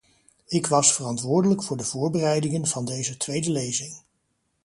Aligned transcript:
Ik 0.47 0.67
was 0.67 0.93
verantwoordelijk 0.93 1.63
voor 1.63 1.77
de 1.77 1.83
voorbereidingen 1.83 2.67
van 2.67 2.85
deze 2.85 3.17
tweede 3.17 3.51
lezing. 3.51 3.93